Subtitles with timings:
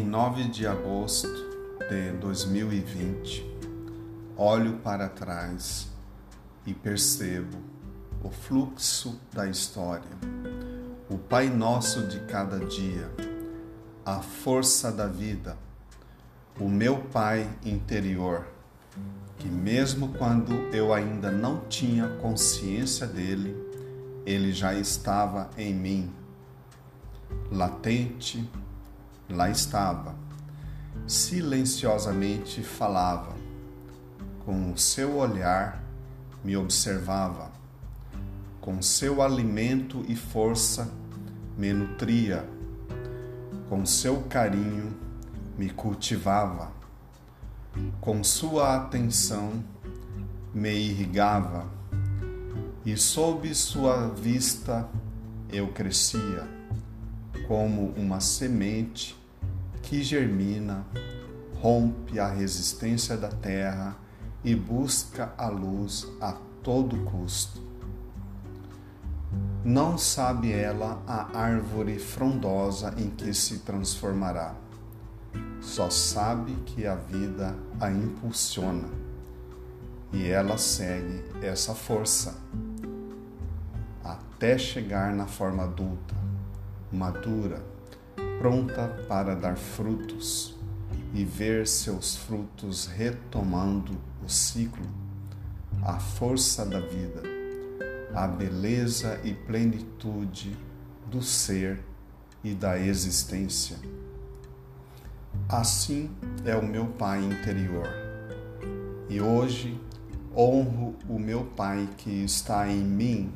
[0.00, 1.28] 9 de agosto
[1.88, 3.44] de 2020,
[4.36, 5.88] olho para trás
[6.64, 7.58] e percebo
[8.22, 10.08] o fluxo da história,
[11.10, 13.10] o Pai Nosso de cada dia,
[14.06, 15.58] a força da vida,
[16.58, 18.46] o meu Pai interior,
[19.36, 23.56] que mesmo quando eu ainda não tinha consciência dele,
[24.24, 26.12] ele já estava em mim,
[27.50, 28.48] latente,
[29.32, 30.14] lá estava,
[31.06, 33.34] silenciosamente falava,
[34.44, 35.82] com o seu olhar
[36.44, 37.50] me observava,
[38.60, 40.88] com seu alimento e força
[41.56, 42.48] me nutria,
[43.68, 44.94] com seu carinho
[45.56, 46.72] me cultivava,
[48.00, 49.62] com sua atenção
[50.52, 51.66] me irrigava,
[52.84, 54.88] e sob sua vista
[55.50, 56.48] eu crescia,
[57.46, 59.21] como uma semente
[59.82, 60.86] que germina,
[61.60, 63.96] rompe a resistência da terra
[64.44, 67.60] e busca a luz a todo custo.
[69.64, 74.54] Não sabe ela a árvore frondosa em que se transformará.
[75.60, 78.88] Só sabe que a vida a impulsiona
[80.12, 82.36] e ela segue essa força
[84.02, 86.14] até chegar na forma adulta,
[86.90, 87.71] madura
[88.42, 90.56] pronta para dar frutos
[91.14, 94.84] e ver seus frutos retomando o ciclo,
[95.80, 97.22] a força da vida,
[98.12, 100.58] a beleza e plenitude
[101.08, 101.84] do ser
[102.42, 103.76] e da existência.
[105.48, 106.10] Assim
[106.44, 107.86] é o meu Pai interior.
[109.08, 109.80] E hoje
[110.36, 113.32] honro o meu Pai que está em mim,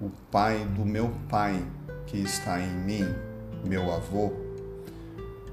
[0.00, 1.62] o Pai do meu Pai
[2.06, 4.32] que está em mim meu avô,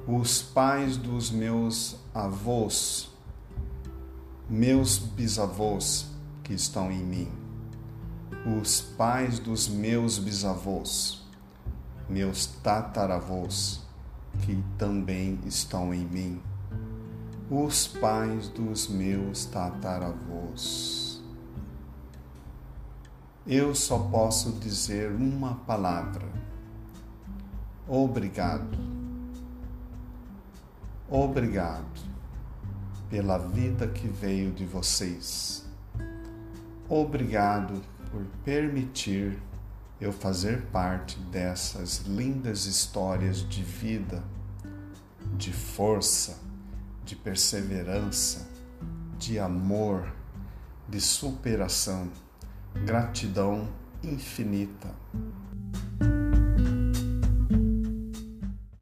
[0.07, 3.09] os pais dos meus avós,
[4.49, 6.07] meus bisavós
[6.43, 7.31] que estão em mim,
[8.59, 11.21] os pais dos meus bisavós,
[12.09, 13.81] meus tataravós
[14.41, 16.41] que também estão em mim,
[17.49, 21.21] os pais dos meus tataravós.
[23.45, 26.27] Eu só posso dizer uma palavra
[27.87, 28.77] Obrigado.
[31.09, 32.01] Obrigado
[33.09, 35.65] pela vida que veio de vocês.
[36.89, 39.37] Obrigado por permitir
[39.99, 44.23] eu fazer parte dessas lindas histórias de vida,
[45.37, 46.39] de força,
[47.05, 48.47] de perseverança,
[49.17, 50.11] de amor,
[50.87, 52.09] de superação.
[52.85, 53.67] Gratidão
[54.03, 54.89] infinita.